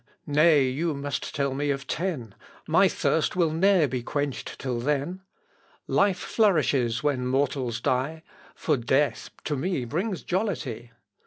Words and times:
nay 0.25 0.63
you 0.67 0.95
must 0.95 1.35
tell 1.35 1.53
me 1.53 1.69
of 1.69 1.85
ten: 1.85 2.33
My 2.67 2.87
thirst 2.87 3.35
will 3.35 3.51
ne'er 3.51 3.87
be 3.87 4.01
quenched 4.01 4.57
till 4.57 4.79
then. 4.79 5.21
Life 5.85 6.17
flourishes 6.17 7.03
when 7.03 7.27
mortals 7.27 7.79
die, 7.79 8.23
For 8.55 8.77
death 8.77 9.29
to 9.43 9.55
me 9.55 9.85
brings 9.85 10.23
jollity. 10.23 10.91